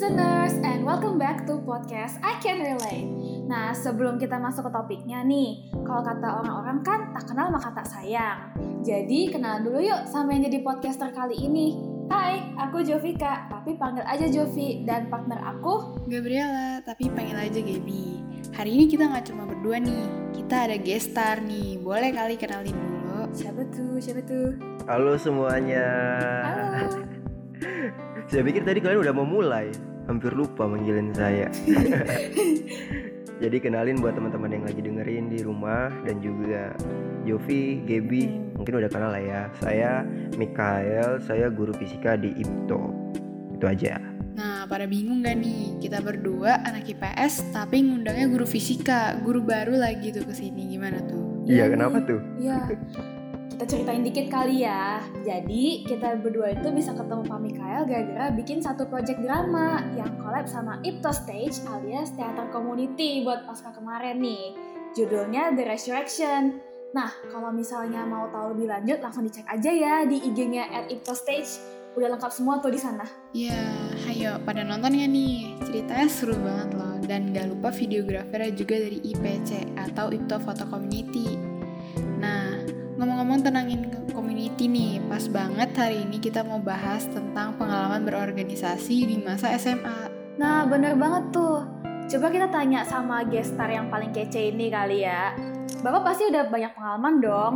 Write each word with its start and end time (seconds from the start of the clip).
listeners 0.00 0.56
and 0.64 0.80
welcome 0.88 1.20
back 1.20 1.44
to 1.44 1.60
podcast 1.60 2.16
I 2.24 2.40
Can 2.40 2.64
Relate. 2.64 3.04
Nah, 3.44 3.76
sebelum 3.76 4.16
kita 4.16 4.40
masuk 4.40 4.64
ke 4.64 4.70
topiknya 4.72 5.20
nih, 5.20 5.68
kalau 5.84 6.00
kata 6.00 6.40
orang-orang 6.40 6.80
kan 6.80 7.12
tak 7.12 7.28
kenal 7.28 7.52
maka 7.52 7.68
tak 7.76 7.84
sayang. 7.84 8.48
Jadi, 8.80 9.28
kenalan 9.28 9.60
dulu 9.60 9.84
yuk 9.84 10.08
sama 10.08 10.32
yang 10.32 10.48
jadi 10.48 10.64
podcaster 10.64 11.12
kali 11.12 11.36
ini. 11.36 11.84
Hai, 12.08 12.40
aku 12.56 12.80
Jovika, 12.80 13.44
tapi 13.52 13.76
panggil 13.76 14.00
aja 14.08 14.24
Jovi. 14.24 14.88
Dan 14.88 15.12
partner 15.12 15.36
aku, 15.44 16.00
Gabriela, 16.08 16.80
tapi 16.80 17.12
panggil 17.12 17.36
aja 17.36 17.60
Gaby. 17.60 18.24
Hari 18.56 18.70
ini 18.72 18.88
kita 18.88 19.04
nggak 19.04 19.28
cuma 19.28 19.44
berdua 19.44 19.84
nih, 19.84 20.32
kita 20.32 20.64
ada 20.64 20.80
guest 20.80 21.12
star 21.12 21.44
nih. 21.44 21.76
Boleh 21.76 22.08
kali 22.08 22.40
kenalin 22.40 22.72
dulu. 22.72 23.36
siapa 23.36 23.68
tuh, 23.68 24.00
siapa 24.00 24.24
tuh? 24.24 24.56
Halo 24.88 25.20
semuanya. 25.20 25.84
Halo. 26.48 27.04
Saya 28.32 28.46
pikir 28.48 28.64
tadi 28.64 28.80
kalian 28.80 29.04
udah 29.04 29.12
mau 29.12 29.28
mulai. 29.28 29.89
Hampir 30.08 30.32
lupa 30.32 30.64
manggilin 30.64 31.12
saya. 31.12 31.48
Jadi 33.40 33.56
kenalin 33.56 34.04
buat 34.04 34.12
teman-teman 34.12 34.52
yang 34.52 34.64
lagi 34.68 34.80
dengerin 34.84 35.32
di 35.32 35.40
rumah 35.40 35.88
dan 36.04 36.20
juga 36.20 36.76
Jovi, 37.24 37.80
Gebi, 37.88 38.28
mungkin 38.52 38.84
udah 38.84 38.90
kenal 38.92 39.16
lah 39.16 39.24
ya. 39.24 39.42
Saya 39.56 40.04
Mikael, 40.36 41.24
saya 41.24 41.48
guru 41.48 41.72
fisika 41.72 42.20
di 42.20 42.36
IPTO. 42.36 42.92
Itu 43.56 43.64
aja. 43.64 43.96
Nah, 44.36 44.68
pada 44.68 44.84
bingung 44.84 45.24
gak 45.24 45.40
nih? 45.40 45.80
Kita 45.80 46.04
berdua 46.04 46.60
anak 46.68 46.84
IPS, 46.84 47.52
tapi 47.56 47.80
ngundangnya 47.80 48.28
guru 48.28 48.44
fisika, 48.44 49.16
guru 49.24 49.40
baru 49.40 49.76
lagi 49.76 50.12
tuh 50.12 50.24
ke 50.28 50.36
sini. 50.36 50.76
Gimana 50.76 51.00
tuh? 51.08 51.44
Iya, 51.48 51.72
kenapa 51.72 52.04
tuh? 52.04 52.20
Iya. 52.36 52.60
Kita 53.60 53.76
ceritain 53.76 54.00
dikit 54.00 54.32
kali 54.32 54.64
ya. 54.64 55.04
Jadi, 55.20 55.84
kita 55.84 56.16
berdua 56.16 56.56
itu 56.56 56.72
bisa 56.72 56.96
ketemu 56.96 57.28
Pak 57.28 57.40
Mikael 57.44 57.84
gara-gara 57.84 58.32
bikin 58.32 58.64
satu 58.64 58.88
project 58.88 59.20
drama 59.20 59.84
yang 60.00 60.16
collab 60.16 60.48
sama 60.48 60.80
Ipto 60.80 61.12
Stage 61.12 61.60
alias 61.68 62.08
teater 62.16 62.48
community 62.56 63.20
buat 63.20 63.44
pasca 63.44 63.68
kemarin 63.76 64.16
nih. 64.24 64.56
Judulnya 64.96 65.52
The 65.52 65.68
Resurrection. 65.68 66.56
Nah, 66.96 67.12
kalau 67.28 67.52
misalnya 67.52 68.00
mau 68.08 68.32
tahu 68.32 68.56
lebih 68.56 68.72
lanjut, 68.72 68.96
langsung 69.04 69.28
dicek 69.28 69.44
aja 69.44 69.68
ya 69.68 70.08
di 70.08 70.24
IG-nya 70.24 70.64
at 70.72 70.88
Ipto 70.88 71.12
Stage. 71.12 71.60
Udah 72.00 72.16
lengkap 72.16 72.32
semua 72.32 72.64
tuh 72.64 72.72
di 72.72 72.80
sana. 72.80 73.04
Ya, 73.36 73.60
ayo 74.08 74.40
pada 74.40 74.64
nonton 74.64 74.96
ya 74.96 75.04
nih? 75.04 75.60
Ceritanya 75.68 76.08
seru 76.08 76.32
banget 76.40 76.80
loh. 76.80 76.96
Dan 77.04 77.36
gak 77.36 77.52
lupa 77.52 77.68
videografernya 77.68 78.56
juga 78.56 78.80
dari 78.80 79.04
IPC 79.04 79.76
atau 79.76 80.08
Ipto 80.08 80.40
Foto 80.40 80.64
Community. 80.64 81.59
Ngomong-ngomong 83.00 83.40
tenangin 83.40 83.88
community 84.12 84.68
nih, 84.68 85.00
pas 85.08 85.24
banget 85.32 85.72
hari 85.72 86.04
ini 86.04 86.20
kita 86.20 86.44
mau 86.44 86.60
bahas 86.60 87.08
tentang 87.08 87.56
pengalaman 87.56 88.04
berorganisasi 88.04 89.08
di 89.08 89.16
masa 89.24 89.56
SMA. 89.56 90.12
Nah, 90.36 90.68
bener 90.68 90.92
banget 91.00 91.32
tuh. 91.32 91.64
Coba 92.12 92.28
kita 92.28 92.52
tanya 92.52 92.84
sama 92.84 93.24
guest 93.24 93.56
star 93.56 93.72
yang 93.72 93.88
paling 93.88 94.12
kece 94.12 94.52
ini 94.52 94.68
kali 94.68 95.08
ya. 95.08 95.32
Bapak 95.80 96.12
pasti 96.12 96.28
udah 96.28 96.52
banyak 96.52 96.76
pengalaman 96.76 97.14
dong. 97.24 97.54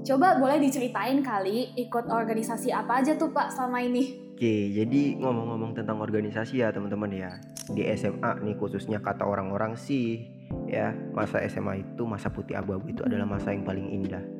Coba 0.00 0.40
boleh 0.40 0.64
diceritain 0.64 1.20
kali 1.20 1.76
ikut 1.76 2.08
organisasi 2.08 2.72
apa 2.72 3.04
aja 3.04 3.20
tuh 3.20 3.28
Pak 3.36 3.52
selama 3.52 3.84
ini? 3.84 4.32
Oke, 4.32 4.72
jadi 4.72 5.20
ngomong-ngomong 5.20 5.76
tentang 5.76 6.00
organisasi 6.00 6.64
ya 6.64 6.72
teman-teman 6.72 7.12
ya. 7.12 7.36
Di 7.68 7.84
SMA 8.00 8.40
nih 8.40 8.56
khususnya 8.56 9.04
kata 9.04 9.28
orang-orang 9.28 9.76
sih 9.76 10.24
ya 10.72 10.96
masa 11.12 11.44
SMA 11.52 11.84
itu 11.84 12.08
masa 12.08 12.32
putih 12.32 12.56
abu-abu 12.56 12.96
itu 12.96 13.04
adalah 13.04 13.28
masa 13.28 13.52
yang 13.52 13.60
paling 13.60 13.92
indah. 13.92 14.35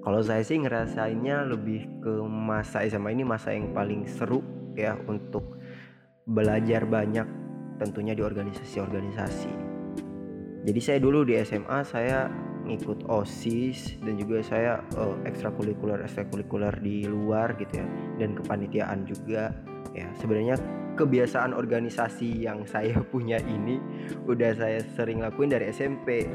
Kalau 0.00 0.20
saya 0.24 0.40
sih 0.40 0.56
ngerasainnya 0.56 1.44
lebih 1.44 2.00
ke 2.00 2.12
masa 2.24 2.80
SMA 2.88 3.12
ini 3.12 3.24
masa 3.24 3.52
yang 3.52 3.76
paling 3.76 4.08
seru 4.08 4.40
ya 4.72 4.96
untuk 5.04 5.60
belajar 6.24 6.88
banyak 6.88 7.28
tentunya 7.76 8.16
di 8.16 8.24
organisasi-organisasi. 8.24 9.52
Jadi 10.64 10.80
saya 10.80 10.98
dulu 11.00 11.24
di 11.24 11.36
SMA 11.40 11.80
saya 11.84 12.28
ngikut 12.64 13.08
OSIS 13.08 14.00
dan 14.04 14.20
juga 14.20 14.44
saya 14.44 14.84
eh, 14.96 15.16
ekstrakurikuler 15.28 16.04
ekstrakurikuler 16.04 16.76
di 16.80 17.08
luar 17.08 17.56
gitu 17.56 17.80
ya 17.80 17.86
dan 18.20 18.36
kepanitiaan 18.36 19.08
juga 19.08 19.52
ya 19.96 20.06
sebenarnya 20.20 20.60
kebiasaan 20.94 21.56
organisasi 21.56 22.44
yang 22.44 22.68
saya 22.68 23.00
punya 23.12 23.40
ini 23.40 23.80
udah 24.28 24.52
saya 24.52 24.84
sering 24.92 25.24
lakuin 25.24 25.50
dari 25.50 25.72
SMP 25.72 26.28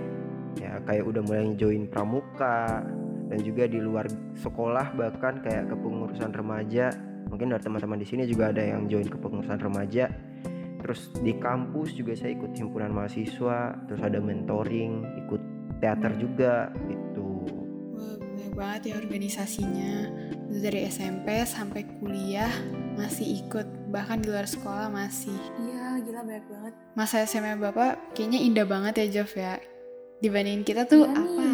ya 0.58 0.82
kayak 0.88 1.06
udah 1.06 1.22
mulai 1.22 1.54
join 1.60 1.86
pramuka 1.86 2.82
dan 3.30 3.40
juga 3.42 3.66
di 3.66 3.82
luar 3.82 4.06
sekolah 4.38 4.94
bahkan 4.94 5.42
kayak 5.42 5.74
kepengurusan 5.74 6.30
remaja 6.30 6.94
mungkin 7.26 7.50
dari 7.50 7.62
teman-teman 7.62 7.98
di 7.98 8.08
sini 8.08 8.24
juga 8.30 8.54
ada 8.54 8.62
yang 8.62 8.86
join 8.86 9.10
kepengurusan 9.10 9.58
remaja 9.58 10.10
terus 10.80 11.10
di 11.18 11.34
kampus 11.42 11.98
juga 11.98 12.14
saya 12.14 12.38
ikut 12.38 12.54
himpunan 12.54 12.94
mahasiswa 12.94 13.74
terus 13.90 14.02
ada 14.06 14.22
mentoring 14.22 15.02
ikut 15.26 15.42
teater 15.82 16.14
juga 16.22 16.70
gitu 16.86 17.26
Wah, 17.96 18.16
banyak 18.20 18.54
banget 18.54 18.82
ya 18.92 18.94
organisasinya. 19.00 19.94
Dari 20.52 20.88
SMP 20.88 21.44
sampai 21.44 21.88
kuliah 22.00 22.52
masih 22.96 23.44
ikut, 23.44 23.64
bahkan 23.92 24.20
di 24.20 24.28
luar 24.32 24.48
sekolah 24.48 24.88
masih. 24.92 25.36
Iya, 25.64 26.00
gila 26.04 26.22
banyak 26.24 26.46
banget. 26.48 26.74
Masa 26.96 27.24
SMA 27.24 27.56
Bapak 27.56 28.16
kayaknya 28.16 28.40
indah 28.44 28.68
banget 28.68 29.00
ya, 29.00 29.06
Jov 29.20 29.32
ya. 29.36 29.60
Dibandingin 30.20 30.64
kita 30.64 30.88
tuh 30.88 31.08
Iya 31.08 31.12
nih. 31.12 31.24
apa? 31.24 31.48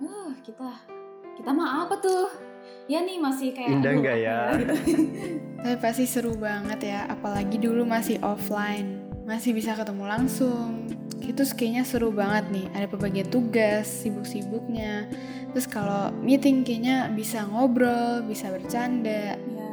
Uh, 0.00 0.30
kita 0.44 0.68
kita 1.42 1.58
mah 1.58 1.90
apa 1.90 1.98
tuh? 1.98 2.30
Ya 2.86 3.02
nih 3.02 3.18
masih 3.18 3.50
kayak 3.50 3.82
Indah 3.82 3.98
nggak 3.98 4.14
apa 4.14 4.22
ya? 4.22 4.38
gitu. 4.62 4.74
Tapi 5.58 5.76
pasti 5.82 6.04
seru 6.06 6.38
banget 6.38 6.86
ya, 6.86 7.10
apalagi 7.10 7.58
dulu 7.58 7.82
masih 7.82 8.22
offline. 8.22 9.02
Masih 9.26 9.50
bisa 9.50 9.74
ketemu 9.74 10.06
langsung. 10.06 10.86
Itu 11.18 11.42
kayaknya 11.58 11.82
seru 11.82 12.14
banget 12.14 12.46
nih, 12.54 12.66
ada 12.78 12.86
pembagian 12.86 13.26
tugas, 13.26 13.90
sibuk-sibuknya. 13.90 15.10
Terus 15.50 15.66
kalau 15.66 16.14
meeting 16.22 16.62
kayaknya 16.62 17.10
bisa 17.10 17.42
ngobrol, 17.50 18.22
bisa 18.22 18.46
bercanda. 18.46 19.34
Iya, 19.34 19.70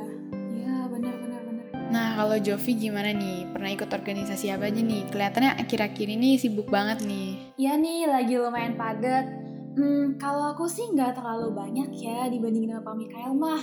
iya 0.57 0.77
benar 0.89 1.13
benar 1.21 1.41
benar. 1.45 1.65
Nah, 1.93 2.07
kalau 2.17 2.37
Jovi 2.41 2.81
gimana 2.81 3.13
nih? 3.13 3.45
Pernah 3.53 3.69
ikut 3.77 3.89
organisasi 3.93 4.49
apa 4.57 4.73
aja 4.73 4.81
nih? 4.81 5.05
Kelihatannya 5.13 5.53
akhir-akhir 5.53 6.07
ini 6.17 6.41
sibuk 6.41 6.65
banget 6.73 7.05
nih. 7.05 7.53
Iya 7.61 7.77
nih 7.77 8.09
lagi 8.09 8.33
lumayan 8.41 8.73
padat. 8.73 9.48
Hmm, 9.77 10.17
kalau 10.17 10.55
aku 10.55 10.65
sih 10.65 10.89
nggak 10.89 11.19
terlalu 11.21 11.53
banyak 11.53 11.89
ya 11.93 12.25
dibandingin 12.31 12.73
sama 12.73 12.89
Pak 12.89 12.95
Mikael 12.97 13.33
mah. 13.37 13.61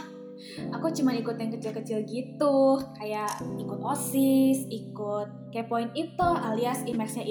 Aku 0.76 0.92
cuma 0.92 1.16
ikut 1.16 1.32
yang 1.40 1.48
kecil-kecil 1.48 2.04
gitu, 2.04 2.76
kayak 3.00 3.40
ikut 3.56 3.80
OSIS, 3.80 4.68
ikut 4.68 5.48
Kepoin 5.48 5.88
Ipto 5.96 6.28
alias 6.28 6.84
Imexnya 6.84 7.24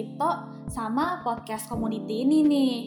sama 0.74 1.22
podcast 1.22 1.70
community 1.70 2.26
ini 2.26 2.42
nih. 2.42 2.78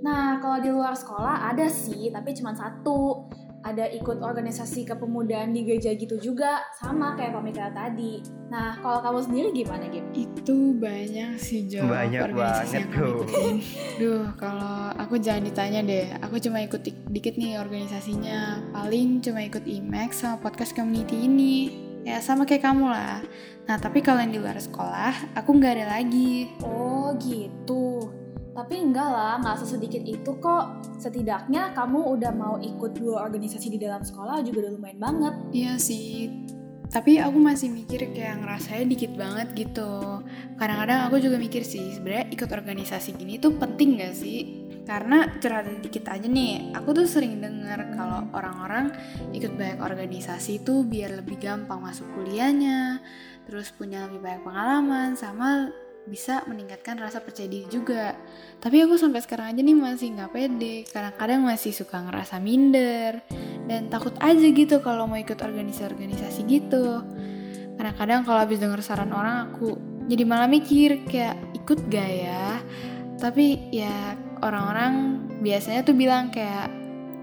Nah, 0.00 0.40
kalau 0.40 0.58
di 0.62 0.70
luar 0.72 0.96
sekolah 0.96 1.52
ada 1.52 1.68
sih, 1.68 2.08
tapi 2.08 2.32
cuma 2.32 2.56
satu. 2.56 3.28
Ada 3.68 3.84
ikut 3.92 4.24
organisasi 4.24 4.88
kepemudaan 4.88 5.52
di 5.52 5.60
gereja 5.60 5.92
gitu 5.92 6.16
juga, 6.16 6.64
sama 6.72 7.12
kayak 7.12 7.36
Pak 7.36 7.42
Mikael 7.44 7.68
tadi. 7.68 8.24
Nah, 8.48 8.80
kalau 8.80 9.04
kamu 9.04 9.18
sendiri 9.28 9.48
gimana, 9.52 9.84
Gim? 9.92 10.08
Itu 10.16 10.72
banyak 10.72 11.36
sih 11.36 11.68
Jo 11.68 11.84
Banyak 11.84 12.32
organisasi 12.32 12.64
banget 12.64 12.72
yang 12.72 12.88
tuh. 12.96 13.12
ikutin. 13.28 13.54
Duh, 14.00 14.24
kalau 14.40 14.76
aku 14.96 15.20
jangan 15.20 15.44
ditanya 15.44 15.80
deh. 15.84 16.06
Aku 16.24 16.40
cuma 16.40 16.64
ikut 16.64 16.80
dik- 16.80 17.12
dikit 17.12 17.36
nih 17.36 17.60
organisasinya. 17.60 18.72
Paling 18.72 19.20
cuma 19.20 19.44
ikut 19.44 19.68
IMAX 19.68 20.24
sama 20.24 20.40
podcast 20.40 20.72
community 20.72 21.28
ini. 21.28 21.56
Ya 22.08 22.24
sama 22.24 22.48
kayak 22.48 22.64
kamu 22.64 22.88
lah. 22.88 23.20
Nah, 23.68 23.76
tapi 23.76 24.00
kalau 24.00 24.24
yang 24.24 24.32
di 24.32 24.40
luar 24.40 24.56
sekolah, 24.56 25.36
aku 25.36 25.50
nggak 25.52 25.76
ada 25.76 26.00
lagi. 26.00 26.56
Oh 26.64 27.12
gitu. 27.20 28.16
Tapi 28.58 28.74
enggak 28.74 29.06
lah, 29.06 29.38
nggak 29.38 29.62
sesedikit 29.62 30.02
itu 30.02 30.34
kok. 30.42 30.82
Setidaknya 30.98 31.70
kamu 31.78 32.18
udah 32.18 32.34
mau 32.34 32.58
ikut 32.58 32.98
dua 32.98 33.22
organisasi 33.22 33.70
di 33.70 33.78
dalam 33.78 34.02
sekolah 34.02 34.42
juga 34.42 34.66
udah 34.66 34.72
lumayan 34.74 34.98
banget. 34.98 35.34
Iya 35.54 35.78
sih, 35.78 36.26
tapi 36.90 37.22
aku 37.22 37.38
masih 37.38 37.70
mikir 37.70 38.10
kayak 38.10 38.42
ngerasanya 38.42 38.84
dikit 38.90 39.14
banget 39.14 39.54
gitu. 39.54 40.26
Kadang-kadang 40.58 41.06
aku 41.06 41.22
juga 41.22 41.38
mikir 41.38 41.62
sih, 41.62 41.94
sebenarnya 41.94 42.34
ikut 42.34 42.50
organisasi 42.50 43.14
gini 43.14 43.38
tuh 43.38 43.54
penting 43.54 44.02
gak 44.02 44.18
sih? 44.18 44.66
Karena 44.82 45.38
cerita 45.38 45.68
dikit 45.78 46.04
aja 46.10 46.26
nih, 46.26 46.74
aku 46.74 46.98
tuh 46.98 47.06
sering 47.06 47.38
denger 47.38 47.94
kalau 47.94 48.26
orang-orang 48.34 48.90
ikut 49.38 49.54
banyak 49.54 49.78
organisasi 49.78 50.66
tuh 50.66 50.82
biar 50.82 51.14
lebih 51.22 51.38
gampang 51.38 51.78
masuk 51.78 52.10
kuliahnya, 52.18 52.98
terus 53.46 53.70
punya 53.70 54.10
lebih 54.10 54.18
banyak 54.18 54.42
pengalaman, 54.42 55.14
sama 55.14 55.70
bisa 56.08 56.42
meningkatkan 56.48 56.96
rasa 56.96 57.20
percaya 57.20 57.46
diri 57.46 57.68
juga. 57.68 58.16
Tapi 58.58 58.82
aku 58.82 58.96
sampai 58.96 59.20
sekarang 59.20 59.52
aja 59.52 59.60
nih 59.60 59.76
masih 59.76 60.16
nggak 60.16 60.30
pede, 60.32 60.88
kadang-kadang 60.88 61.44
masih 61.44 61.70
suka 61.76 62.00
ngerasa 62.02 62.40
minder, 62.40 63.22
dan 63.68 63.92
takut 63.92 64.16
aja 64.18 64.46
gitu 64.48 64.80
kalau 64.80 65.04
mau 65.04 65.20
ikut 65.20 65.36
organisasi-organisasi 65.36 66.40
gitu. 66.48 67.04
Kadang-kadang 67.76 68.26
kalau 68.26 68.40
habis 68.42 68.58
denger 68.58 68.80
saran 68.82 69.12
orang 69.14 69.52
aku 69.52 69.78
jadi 70.08 70.24
malah 70.24 70.48
mikir 70.48 71.04
kayak 71.04 71.36
ikut 71.52 71.86
gak 71.92 72.10
ya? 72.10 72.58
Tapi 73.20 73.70
ya 73.70 74.16
orang-orang 74.40 75.22
biasanya 75.44 75.84
tuh 75.84 75.94
bilang 75.94 76.32
kayak 76.32 76.72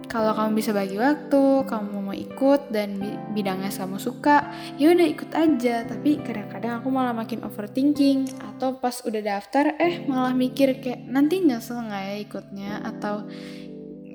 kalau 0.07 0.31
kamu 0.37 0.61
bisa 0.61 0.71
bagi 0.71 0.95
waktu, 0.95 1.65
kamu 1.65 1.97
mau 1.99 2.15
ikut 2.15 2.71
dan 2.71 3.01
bidangnya 3.33 3.73
kamu 3.73 3.97
suka, 3.97 4.47
ya 4.79 4.93
udah 4.93 5.07
ikut 5.07 5.31
aja. 5.33 5.83
Tapi 5.85 6.21
kadang-kadang 6.23 6.79
aku 6.79 6.87
malah 6.93 7.11
makin 7.11 7.43
overthinking 7.43 8.29
atau 8.55 8.77
pas 8.79 9.01
udah 9.03 9.21
daftar 9.21 9.75
eh 9.81 10.05
malah 10.05 10.31
mikir 10.31 10.79
kayak 10.79 11.03
nanti 11.09 11.41
nyesel 11.43 11.83
nggak 11.83 12.03
ya 12.05 12.15
ikutnya 12.21 12.71
atau 12.83 13.27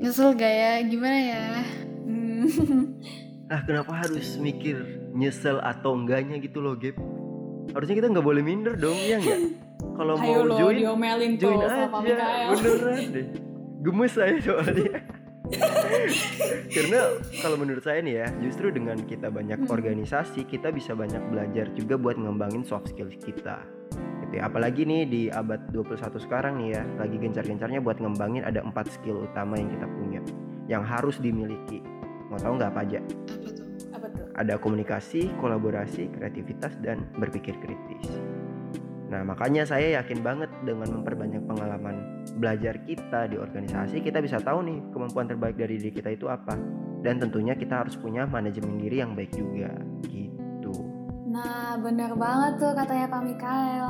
nyesel 0.01 0.33
gak 0.33 0.55
ya 0.55 0.73
gimana 0.89 1.19
ya? 1.21 1.45
Hmm. 2.09 2.47
Ah 3.51 3.67
kenapa 3.67 3.91
harus 3.99 4.39
mikir 4.39 4.79
nyesel 5.11 5.59
atau 5.59 5.99
enggaknya 5.99 6.39
gitu 6.39 6.63
loh 6.63 6.79
Gap? 6.79 6.95
Harusnya 7.75 7.99
kita 7.99 8.07
nggak 8.07 8.23
boleh 8.23 8.47
minder 8.47 8.79
dong 8.79 8.95
ya 8.95 9.19
nggak? 9.19 9.41
Kalau 9.99 10.15
mau 10.15 10.47
lo 10.47 10.55
join, 10.55 10.79
diomelin 10.79 11.35
join 11.35 11.59
tuh 11.59 11.67
aja 11.67 11.91
sama 11.91 11.99
Mikael. 11.99 12.49
beneran 12.55 13.01
deh. 13.11 13.27
Gemes 13.83 14.13
saya 14.15 14.39
soalnya. 14.39 15.03
Karena 16.77 17.01
kalau 17.43 17.57
menurut 17.59 17.83
saya 17.83 18.01
nih 18.01 18.15
ya, 18.25 18.27
justru 18.43 18.71
dengan 18.71 18.99
kita 19.03 19.29
banyak 19.29 19.67
Hmm. 19.67 19.71
organisasi, 19.71 20.47
kita 20.47 20.71
bisa 20.71 20.95
banyak 20.95 21.21
belajar 21.29 21.69
juga 21.75 21.99
buat 21.99 22.17
ngembangin 22.17 22.63
soft 22.65 22.95
skills 22.95 23.19
kita. 23.21 23.61
Gitu 24.27 24.39
ya. 24.39 24.47
Apalagi 24.47 24.87
nih 24.87 25.03
di 25.07 25.23
abad 25.29 25.71
21 25.75 26.23
sekarang 26.23 26.63
nih 26.63 26.79
ya, 26.79 26.83
lagi 26.97 27.17
gencar-gencarnya 27.19 27.81
buat 27.83 27.99
ngembangin 27.99 28.47
ada 28.47 28.63
empat 28.63 28.89
skill 28.95 29.27
utama 29.27 29.59
yang 29.59 29.69
kita 29.69 29.87
punya 29.91 30.21
yang 30.71 30.87
harus 30.87 31.19
dimiliki. 31.19 31.83
Mau 32.31 32.39
tahu 32.39 32.55
nggak 32.63 32.71
apa 32.71 32.81
aja? 32.87 33.01
Apa 33.03 33.49
tuh? 33.51 33.67
Apa 33.91 34.07
tuh? 34.15 34.27
Ada 34.39 34.55
komunikasi, 34.63 35.35
kolaborasi, 35.43 36.15
kreativitas, 36.15 36.79
dan 36.79 37.03
berpikir 37.19 37.59
kritis. 37.59 38.07
Nah, 39.11 39.27
makanya 39.27 39.67
saya 39.67 39.99
yakin 39.99 40.23
banget 40.23 40.47
dengan 40.63 41.03
memperbanyak 41.03 41.43
pengalaman 41.43 42.23
belajar 42.39 42.79
kita 42.87 43.27
di 43.27 43.43
organisasi, 43.43 44.07
kita 44.07 44.23
bisa 44.23 44.39
tahu 44.39 44.63
nih 44.63 44.79
kemampuan 44.95 45.27
terbaik 45.27 45.59
dari 45.59 45.83
diri 45.83 45.91
kita 45.91 46.15
itu 46.15 46.31
apa. 46.31 46.55
Dan 47.03 47.19
tentunya 47.19 47.59
kita 47.59 47.83
harus 47.83 47.99
punya 47.99 48.23
manajemen 48.31 48.79
diri 48.79 49.03
yang 49.03 49.19
baik 49.19 49.35
juga, 49.35 49.75
gitu. 50.07 50.71
Nah, 51.27 51.75
bener 51.83 52.15
banget 52.15 52.63
tuh 52.63 52.71
katanya 52.71 53.11
Pak 53.11 53.23
Mikael. 53.27 53.89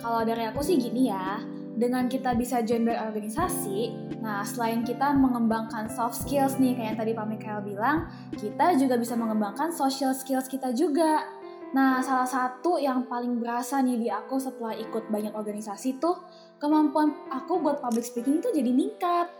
Kalau 0.00 0.24
dari 0.24 0.48
aku 0.48 0.64
sih 0.64 0.80
gini 0.80 1.12
ya, 1.12 1.44
dengan 1.76 2.08
kita 2.08 2.32
bisa 2.32 2.64
join 2.64 2.84
berorganisasi, 2.88 4.12
nah 4.20 4.44
selain 4.44 4.84
kita 4.84 5.12
mengembangkan 5.16 5.88
soft 5.88 6.24
skills 6.24 6.60
nih 6.60 6.76
kayak 6.76 6.88
yang 6.94 6.98
tadi 7.00 7.12
Pak 7.12 7.26
Mikael 7.28 7.60
bilang, 7.60 8.08
kita 8.36 8.76
juga 8.76 8.96
bisa 8.96 9.16
mengembangkan 9.16 9.68
social 9.72 10.16
skills 10.16 10.48
kita 10.48 10.72
juga. 10.76 11.41
Nah, 11.72 12.04
salah 12.04 12.28
satu 12.28 12.76
yang 12.76 13.08
paling 13.08 13.40
berasa 13.40 13.80
nih 13.80 13.96
di 13.96 14.08
aku 14.12 14.36
setelah 14.36 14.76
ikut 14.76 15.08
banyak 15.08 15.32
organisasi 15.32 15.96
tuh, 15.96 16.20
kemampuan 16.60 17.16
aku 17.32 17.58
buat 17.58 17.80
public 17.80 18.04
speaking 18.04 18.44
itu 18.44 18.52
jadi 18.52 18.68
meningkat. 18.68 19.32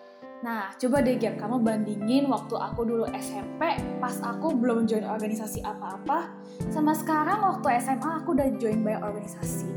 Nah, 0.43 0.75
coba 0.75 1.05
deh 1.05 1.20
Gap, 1.20 1.38
kamu 1.38 1.62
bandingin 1.62 2.26
waktu 2.26 2.56
aku 2.56 2.82
dulu 2.82 3.05
SMP, 3.14 3.79
pas 4.00 4.17
aku 4.25 4.56
belum 4.56 4.88
join 4.90 5.05
organisasi 5.05 5.62
apa-apa, 5.62 6.34
sama 6.67 6.96
sekarang 6.96 7.38
waktu 7.38 7.79
SMA 7.79 8.25
aku 8.25 8.34
udah 8.34 8.49
join 8.58 8.82
banyak 8.82 9.05
organisasi. 9.05 9.69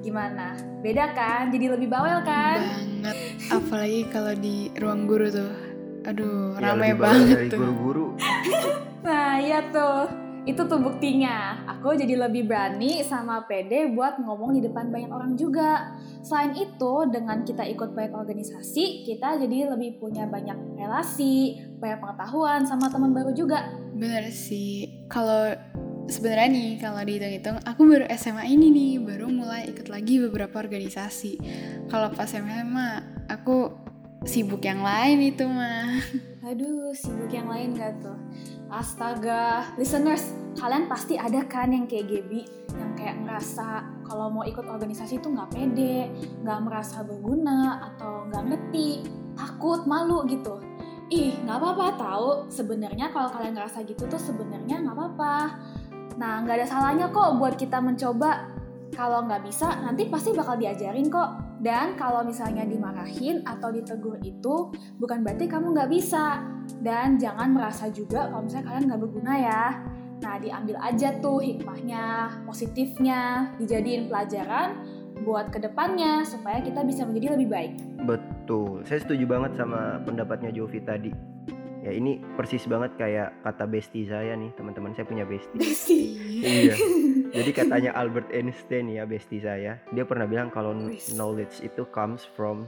Gimana? 0.00 0.54
Beda 0.80 1.10
kan? 1.12 1.50
Jadi 1.50 1.68
lebih 1.68 1.90
bawel 1.90 2.22
kan? 2.22 2.62
Banget. 2.62 3.16
Apalagi 3.50 4.00
kalau 4.08 4.32
di 4.32 4.70
ruang 4.78 5.04
guru 5.04 5.26
tuh. 5.28 5.52
Aduh, 6.06 6.54
Ya, 6.62 6.70
ramai 6.70 6.94
lebih 6.94 7.02
banyak 7.02 7.02
banget 7.02 7.36
dari 7.36 7.48
tuh. 7.50 7.58
guru-guru. 7.60 8.06
Nah, 9.06 9.38
iya 9.38 9.62
tuh. 9.70 10.25
Itu 10.46 10.62
tuh 10.70 10.78
buktinya. 10.78 11.66
Aku 11.66 11.98
jadi 11.98 12.14
lebih 12.14 12.46
berani 12.46 13.02
sama 13.02 13.42
pede 13.50 13.90
buat 13.90 14.22
ngomong 14.22 14.54
di 14.54 14.62
depan 14.62 14.94
banyak 14.94 15.10
orang 15.10 15.34
juga. 15.34 15.90
Selain 16.22 16.54
itu, 16.54 16.92
dengan 17.10 17.42
kita 17.42 17.66
ikut 17.66 17.90
banyak 17.90 18.14
organisasi, 18.14 19.02
kita 19.02 19.42
jadi 19.42 19.74
lebih 19.74 19.98
punya 19.98 20.30
banyak 20.30 20.54
relasi, 20.78 21.58
banyak 21.82 21.98
pengetahuan 21.98 22.62
sama 22.62 22.86
teman 22.86 23.10
baru 23.10 23.34
juga. 23.34 23.74
Bener 23.98 24.30
sih. 24.30 25.02
Kalau 25.10 25.50
sebenarnya 26.06 26.48
nih 26.54 26.70
kalau 26.78 27.02
dihitung-hitung, 27.02 27.58
aku 27.66 27.82
baru 27.82 28.06
SMA 28.14 28.46
ini 28.46 28.70
nih, 28.70 28.92
baru 29.02 29.26
mulai 29.26 29.66
ikut 29.66 29.90
lagi 29.90 30.22
beberapa 30.22 30.62
organisasi. 30.62 31.42
Kalau 31.90 32.14
pas 32.14 32.30
SMA, 32.30 33.02
aku 33.26 33.74
sibuk 34.26 34.60
yang 34.66 34.82
lain 34.82 35.32
itu 35.32 35.46
mah. 35.46 36.02
Aduh, 36.42 36.90
sibuk 36.92 37.30
yang 37.30 37.46
lain 37.46 37.78
gak 37.78 38.02
tuh? 38.02 38.18
Astaga, 38.66 39.70
listeners, 39.78 40.34
kalian 40.58 40.90
pasti 40.90 41.14
ada 41.14 41.46
kan 41.46 41.70
yang 41.70 41.86
kayak 41.86 42.10
Gaby, 42.10 42.42
yang 42.74 42.92
kayak 42.98 43.22
ngerasa 43.22 43.86
kalau 44.02 44.26
mau 44.26 44.42
ikut 44.42 44.66
organisasi 44.66 45.22
tuh 45.22 45.30
nggak 45.30 45.54
pede, 45.54 46.10
nggak 46.42 46.60
merasa 46.66 47.06
berguna, 47.06 47.78
atau 47.94 48.26
nggak 48.26 48.44
ngerti, 48.50 49.06
takut, 49.38 49.86
malu 49.86 50.26
gitu. 50.26 50.58
Ih, 51.14 51.38
nggak 51.46 51.62
apa-apa 51.62 51.86
tahu. 51.94 52.30
Sebenarnya 52.50 53.14
kalau 53.14 53.30
kalian 53.30 53.54
ngerasa 53.54 53.86
gitu 53.86 54.10
tuh 54.10 54.18
sebenarnya 54.18 54.82
nggak 54.82 54.96
apa-apa. 54.98 55.34
Nah, 56.18 56.42
nggak 56.42 56.58
ada 56.58 56.66
salahnya 56.66 57.06
kok 57.14 57.38
buat 57.38 57.54
kita 57.54 57.78
mencoba. 57.78 58.50
Kalau 58.90 59.22
nggak 59.30 59.46
bisa, 59.46 59.78
nanti 59.78 60.10
pasti 60.10 60.34
bakal 60.34 60.58
diajarin 60.58 61.06
kok. 61.06 61.45
Dan 61.60 61.96
kalau 61.96 62.22
misalnya 62.22 62.68
dimarahin 62.68 63.40
atau 63.48 63.72
ditegur 63.72 64.20
itu, 64.20 64.70
bukan 65.00 65.24
berarti 65.24 65.48
kamu 65.48 65.72
nggak 65.72 65.90
bisa. 65.90 66.44
Dan 66.82 67.16
jangan 67.16 67.54
merasa 67.56 67.88
juga 67.88 68.28
kalau 68.28 68.44
misalnya 68.44 68.66
kalian 68.68 68.84
nggak 68.92 69.02
berguna 69.02 69.34
ya. 69.38 69.64
Nah, 70.16 70.40
diambil 70.40 70.76
aja 70.80 71.12
tuh 71.20 71.44
hikmahnya, 71.44 72.32
positifnya, 72.48 73.52
dijadiin 73.60 74.08
pelajaran 74.08 74.80
buat 75.24 75.48
ke 75.48 75.60
depannya 75.60 76.24
supaya 76.28 76.60
kita 76.60 76.84
bisa 76.84 77.08
menjadi 77.08 77.36
lebih 77.36 77.48
baik. 77.48 77.72
Betul, 78.04 78.84
saya 78.84 79.00
setuju 79.00 79.24
banget 79.24 79.56
sama 79.56 80.00
pendapatnya 80.04 80.52
Jovi 80.52 80.80
tadi. 80.84 81.12
Ya 81.86 81.94
ini 81.94 82.18
persis 82.34 82.66
banget 82.66 82.98
kayak 82.98 83.46
kata 83.46 83.62
bestie 83.70 84.10
saya 84.10 84.34
nih 84.34 84.50
teman-teman 84.58 84.90
saya 84.90 85.06
punya 85.06 85.22
bestie. 85.22 85.54
Besti. 85.54 86.00
iya. 86.42 86.74
Jadi 87.36 87.50
katanya 87.54 87.94
Albert 87.94 88.34
Einstein 88.34 88.90
ya 88.90 89.06
bestie 89.06 89.38
saya, 89.38 89.78
dia 89.94 90.02
pernah 90.02 90.26
bilang 90.26 90.50
kalau 90.50 90.74
knowledge 91.14 91.62
itu 91.62 91.86
comes 91.94 92.26
from 92.34 92.66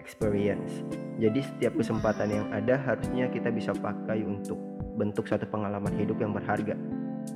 experience. 0.00 0.84
Jadi 1.20 1.44
setiap 1.44 1.76
kesempatan 1.76 2.28
yang 2.32 2.46
ada 2.48 2.80
harusnya 2.80 3.28
kita 3.28 3.52
bisa 3.52 3.76
pakai 3.76 4.24
untuk 4.24 4.56
bentuk 4.96 5.28
satu 5.28 5.44
pengalaman 5.52 5.92
hidup 5.92 6.16
yang 6.16 6.32
berharga. 6.32 6.76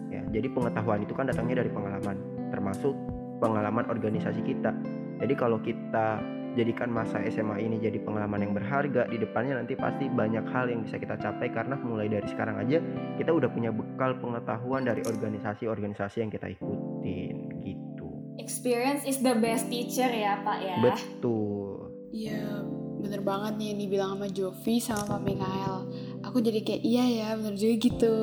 Ya, 0.09 0.25
jadi 0.33 0.49
pengetahuan 0.49 1.05
itu 1.05 1.13
kan 1.13 1.29
datangnya 1.29 1.61
dari 1.61 1.69
pengalaman, 1.69 2.17
termasuk 2.49 2.97
pengalaman 3.45 3.85
organisasi 3.93 4.41
kita. 4.41 4.73
Jadi 5.21 5.35
kalau 5.37 5.61
kita 5.61 6.21
jadikan 6.59 6.91
masa 6.91 7.23
SMA 7.31 7.63
ini 7.63 7.79
jadi 7.79 7.99
pengalaman 8.03 8.43
yang 8.43 8.53
berharga 8.57 9.07
di 9.07 9.17
depannya 9.23 9.63
nanti 9.63 9.79
pasti 9.79 10.11
banyak 10.11 10.45
hal 10.51 10.67
yang 10.67 10.83
bisa 10.83 10.99
kita 10.99 11.15
capai 11.21 11.49
karena 11.51 11.79
mulai 11.79 12.11
dari 12.11 12.27
sekarang 12.27 12.59
aja 12.59 12.83
kita 13.17 13.31
udah 13.31 13.49
punya 13.51 13.71
bekal 13.71 14.19
pengetahuan 14.19 14.83
dari 14.83 15.03
organisasi-organisasi 15.07 16.17
yang 16.27 16.31
kita 16.33 16.51
ikutin 16.51 17.37
gitu. 17.63 18.09
Experience 18.41 19.07
is 19.07 19.23
the 19.23 19.37
best 19.39 19.71
teacher 19.71 20.09
ya 20.09 20.43
Pak 20.43 20.59
ya. 20.65 20.77
Betul. 20.83 21.93
Iya, 22.11 22.67
bener 22.99 23.23
banget 23.23 23.55
nih 23.55 23.67
yang 23.71 23.79
dibilang 23.87 24.11
sama 24.19 24.27
Jovi 24.27 24.75
sama 24.83 25.03
Pak 25.07 25.21
Mikael. 25.23 25.77
Aku 26.27 26.43
jadi 26.43 26.59
kayak 26.67 26.83
iya 26.83 27.05
ya, 27.07 27.29
bener 27.39 27.55
juga 27.55 27.75
gitu. 27.79 28.15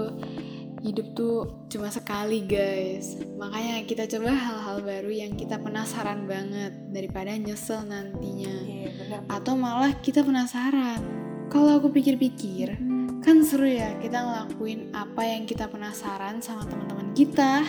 Hidup 0.83 1.07
tuh 1.15 1.35
cuma 1.71 1.87
sekali 1.87 2.43
guys. 2.43 3.15
Makanya 3.39 3.87
kita 3.87 4.03
coba 4.11 4.35
hal-hal 4.35 4.66
baru 4.81 5.11
yang 5.11 5.33
kita 5.37 5.57
penasaran 5.61 6.25
banget 6.25 6.73
daripada 6.91 7.33
nyesel 7.35 7.85
nantinya. 7.85 8.55
Iya, 8.65 8.89
benar. 8.97 9.19
Atau 9.29 9.53
malah 9.57 9.93
kita 9.99 10.21
penasaran. 10.25 11.01
Kalau 11.47 11.79
aku 11.79 11.93
pikir-pikir, 11.93 12.75
kan 13.23 13.43
seru 13.43 13.67
ya 13.67 13.95
kita 13.99 14.19
ngelakuin 14.19 14.91
apa 14.91 15.23
yang 15.23 15.47
kita 15.47 15.67
penasaran 15.71 16.43
sama 16.43 16.67
teman-teman 16.67 17.11
kita. 17.15 17.63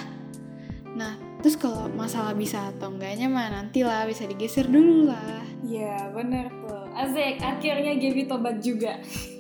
Nah, 0.99 1.15
terus 1.45 1.55
kalau 1.55 1.87
masalah 1.95 2.35
bisa 2.35 2.75
atau 2.75 2.91
enggaknya 2.91 3.31
mah 3.31 3.53
nantilah 3.55 4.09
bisa 4.11 4.27
digeser 4.27 4.67
dulu 4.67 5.13
lah. 5.15 5.49
Iya 5.59 6.15
bener 6.15 6.47
tuh 6.63 6.87
Asik, 6.95 7.43
akhirnya 7.43 7.99
Gaby 7.99 8.31
tobat 8.31 8.63
juga 8.63 8.95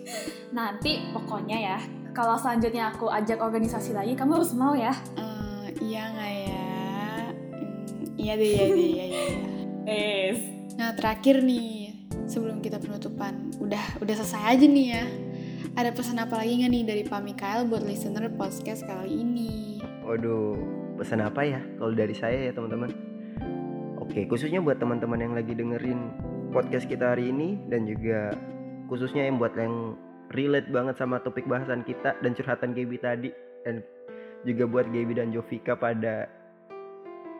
Nanti 0.56 1.06
pokoknya 1.14 1.56
ya 1.56 1.78
Kalau 2.10 2.34
selanjutnya 2.34 2.90
aku 2.90 3.06
ajak 3.06 3.38
organisasi 3.38 3.94
lagi 3.94 4.18
Kamu 4.18 4.42
harus 4.42 4.52
mau 4.58 4.74
ya 4.74 4.90
Eh, 5.14 5.66
iya 5.78 6.10
nggak 6.10 6.32
ya? 6.34 6.47
Iya 8.28 8.36
deh, 8.36 8.50
iya 8.52 8.66
deh, 8.68 8.76
iya, 8.76 9.04
iya. 9.08 9.24
iya. 9.24 9.24
Yes 9.88 10.58
Nah 10.76 10.92
terakhir 10.92 11.40
nih, 11.40 11.96
sebelum 12.28 12.60
kita 12.60 12.76
penutupan, 12.76 13.56
udah 13.56 14.04
udah 14.04 14.14
selesai 14.20 14.52
aja 14.52 14.66
nih 14.68 14.86
ya. 14.92 15.04
Ada 15.80 15.96
pesan 15.96 16.20
apa 16.20 16.36
lagi 16.36 16.60
nggak 16.60 16.70
nih 16.76 16.84
dari 16.84 17.02
Pak 17.08 17.24
Mikael 17.24 17.64
buat 17.64 17.88
listener 17.88 18.28
podcast 18.36 18.84
kali 18.84 19.24
ini? 19.24 19.80
Waduh, 20.04 20.60
pesan 21.00 21.24
apa 21.24 21.40
ya 21.40 21.64
kalau 21.80 21.96
dari 21.96 22.12
saya 22.12 22.46
ya 22.46 22.52
teman-teman? 22.52 22.92
Oke, 23.96 24.28
khususnya 24.28 24.60
buat 24.60 24.76
teman-teman 24.76 25.24
yang 25.24 25.32
lagi 25.32 25.56
dengerin 25.56 26.12
podcast 26.52 26.84
kita 26.84 27.16
hari 27.16 27.32
ini 27.32 27.56
dan 27.72 27.88
juga 27.88 28.36
khususnya 28.92 29.24
yang 29.24 29.40
buat 29.40 29.56
yang 29.56 29.96
relate 30.36 30.68
banget 30.68 31.00
sama 31.00 31.16
topik 31.24 31.48
bahasan 31.48 31.80
kita 31.80 32.12
dan 32.20 32.36
curhatan 32.36 32.76
Gaby 32.76 32.96
tadi 33.00 33.32
dan 33.64 33.80
juga 34.44 34.68
buat 34.68 34.84
Gaby 34.92 35.16
dan 35.16 35.32
Jovika 35.32 35.80
pada 35.80 36.37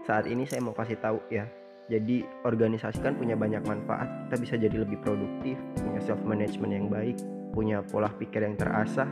saat 0.07 0.29
ini 0.31 0.45
saya 0.47 0.63
mau 0.63 0.77
kasih 0.77 0.99
tahu 1.01 1.19
ya. 1.33 1.49
Jadi 1.89 2.21
organisasi 2.45 3.01
kan 3.01 3.17
punya 3.17 3.33
banyak 3.33 3.65
manfaat. 3.65 4.29
Kita 4.29 4.37
bisa 4.37 4.55
jadi 4.61 4.77
lebih 4.85 5.01
produktif, 5.01 5.57
punya 5.81 6.01
self 6.05 6.21
management 6.21 6.73
yang 6.73 6.87
baik, 6.93 7.17
punya 7.57 7.81
pola 7.81 8.13
pikir 8.13 8.45
yang 8.45 8.61
terasah, 8.61 9.09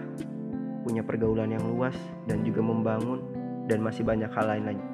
punya 0.84 1.00
pergaulan 1.00 1.56
yang 1.56 1.64
luas, 1.64 1.96
dan 2.28 2.44
juga 2.44 2.60
membangun, 2.60 3.24
dan 3.64 3.80
masih 3.80 4.04
banyak 4.04 4.28
hal 4.28 4.44
lain 4.44 4.64
lagi. 4.68 4.86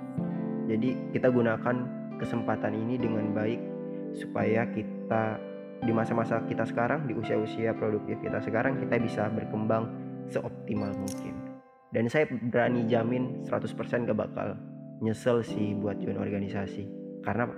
Jadi 0.70 0.88
kita 1.10 1.34
gunakan 1.34 1.76
kesempatan 2.22 2.70
ini 2.70 2.94
dengan 3.02 3.34
baik 3.34 3.58
supaya 4.14 4.62
kita 4.70 5.42
di 5.82 5.90
masa-masa 5.90 6.38
kita 6.46 6.62
sekarang, 6.62 7.10
di 7.10 7.18
usia-usia 7.18 7.74
produktif 7.74 8.14
kita 8.22 8.38
sekarang, 8.38 8.78
kita 8.78 8.94
bisa 9.02 9.26
berkembang 9.26 9.90
seoptimal 10.30 10.94
mungkin. 10.94 11.34
Dan 11.90 12.06
saya 12.06 12.30
berani 12.30 12.86
jamin 12.86 13.42
100% 13.42 14.06
gak 14.06 14.16
bakal 14.16 14.54
nyesel 15.02 15.42
sih 15.42 15.74
buat 15.74 15.98
join 15.98 16.16
organisasi. 16.16 16.86
Karena 17.20 17.50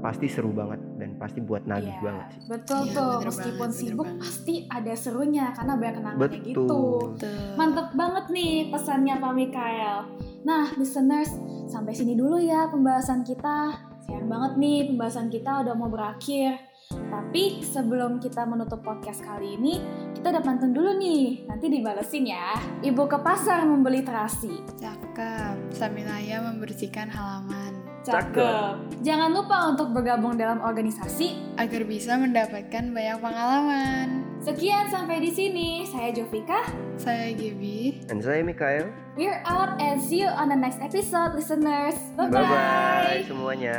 pasti 0.00 0.30
seru 0.32 0.54
banget 0.54 0.80
dan 0.96 1.18
pasti 1.20 1.44
buat 1.44 1.66
nagih 1.68 1.92
Iya, 1.92 2.00
banget 2.00 2.26
sih. 2.32 2.40
Betul 2.48 2.80
Iya, 2.88 2.94
tuh, 2.96 3.14
meskipun 3.26 3.58
banget, 3.68 3.76
sibuk 3.76 4.06
banget. 4.08 4.22
pasti 4.22 4.54
ada 4.64 4.92
serunya 4.96 5.46
karena 5.52 5.72
banyak 5.76 5.94
kenangannya 6.00 6.30
Betul. 6.30 6.46
gitu. 6.48 6.80
Betul. 7.12 7.36
Mantep 7.58 7.88
banget 7.92 8.24
nih 8.32 8.52
pesannya 8.72 9.14
Pak 9.18 9.32
Mikael. 9.34 9.98
Nah, 10.40 10.64
listeners, 10.80 11.30
sampai 11.68 11.92
sini 11.92 12.16
dulu 12.16 12.40
ya 12.40 12.70
pembahasan 12.72 13.20
kita. 13.20 13.76
Sayang 14.00 14.26
banget 14.26 14.52
nih 14.56 14.78
pembahasan 14.88 15.28
kita 15.28 15.60
udah 15.66 15.74
mau 15.76 15.92
berakhir. 15.92 16.56
Tapi 16.94 17.62
sebelum 17.62 18.18
kita 18.18 18.42
menutup 18.42 18.82
podcast 18.82 19.22
kali 19.22 19.54
ini, 19.54 19.78
kita 20.18 20.34
ada 20.34 20.42
pantun 20.42 20.74
dulu 20.74 20.98
nih. 20.98 21.46
Nanti 21.46 21.70
dibalesin 21.70 22.26
ya. 22.26 22.58
Ibu 22.82 23.06
ke 23.06 23.18
pasar 23.22 23.62
membeli 23.62 24.02
terasi. 24.02 24.62
Cakep. 24.78 25.70
Sambil 25.70 26.10
ayah 26.10 26.42
membersihkan 26.42 27.06
halaman 27.06 27.80
Cakep. 28.00 29.04
Jangan 29.04 29.30
lupa 29.36 29.68
untuk 29.68 29.92
bergabung 29.92 30.40
dalam 30.40 30.64
organisasi. 30.64 31.52
agar 31.60 31.84
bisa 31.84 32.16
mendapatkan 32.16 32.88
banyak 32.88 33.18
pengalaman. 33.20 34.24
Sekian 34.40 34.88
sampai 34.88 35.20
di 35.20 35.28
sini. 35.28 35.84
Saya 35.84 36.08
Jovika. 36.16 36.64
Saya 36.96 37.36
Gibi. 37.36 38.00
Dan 38.08 38.24
saya 38.24 38.40
Mikael. 38.40 38.88
We're 39.20 39.44
out 39.44 39.76
and 39.76 40.00
see 40.00 40.24
you 40.24 40.32
on 40.32 40.48
the 40.48 40.56
next 40.56 40.80
episode, 40.80 41.36
listeners. 41.36 42.00
Bye 42.16 42.32
bye 42.32 43.20
semuanya. 43.28 43.76